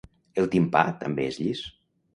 [0.43, 1.65] El timpà també és llis.